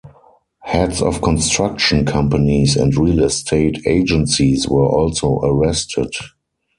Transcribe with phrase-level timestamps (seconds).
[0.63, 6.11] Heads of construction companies and real estate agencies were also arrested.